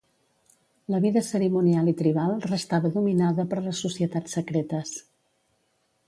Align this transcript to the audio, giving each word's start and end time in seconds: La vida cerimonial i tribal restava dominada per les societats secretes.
La 0.93 0.99
vida 1.01 1.21
cerimonial 1.25 1.91
i 1.91 1.93
tribal 1.99 2.33
restava 2.45 2.91
dominada 2.95 3.45
per 3.51 3.59
les 3.65 3.83
societats 3.87 4.39
secretes. 4.39 4.95